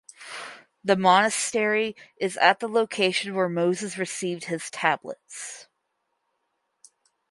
The 0.83 0.95
monastery 0.95 1.95
is 2.17 2.35
at 2.37 2.59
the 2.59 2.67
location 2.67 3.35
where 3.35 3.47
Mosses 3.47 3.99
received 3.99 4.45
his 4.45 4.71
tablets. 4.71 5.67